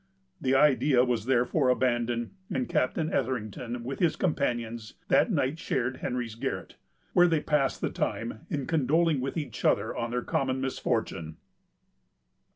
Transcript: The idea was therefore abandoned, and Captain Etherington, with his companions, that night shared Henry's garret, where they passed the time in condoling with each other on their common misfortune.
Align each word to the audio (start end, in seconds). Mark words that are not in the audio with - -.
The 0.41 0.55
idea 0.55 1.03
was 1.05 1.25
therefore 1.27 1.69
abandoned, 1.69 2.31
and 2.51 2.67
Captain 2.67 3.13
Etherington, 3.13 3.83
with 3.83 3.99
his 3.99 4.15
companions, 4.15 4.95
that 5.09 5.31
night 5.31 5.59
shared 5.59 5.97
Henry's 5.97 6.33
garret, 6.33 6.75
where 7.13 7.27
they 7.27 7.39
passed 7.39 7.81
the 7.81 7.91
time 7.91 8.47
in 8.49 8.65
condoling 8.65 9.21
with 9.21 9.37
each 9.37 9.63
other 9.63 9.95
on 9.95 10.09
their 10.09 10.23
common 10.23 10.59
misfortune. 10.59 11.37